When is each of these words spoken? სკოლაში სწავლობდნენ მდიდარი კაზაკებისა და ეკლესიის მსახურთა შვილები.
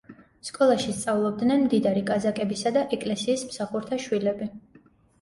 სკოლაში 0.47 0.95
სწავლობდნენ 1.01 1.61
მდიდარი 1.67 2.03
კაზაკებისა 2.09 2.75
და 2.81 2.85
ეკლესიის 3.01 3.49
მსახურთა 3.53 4.05
შვილები. 4.09 4.53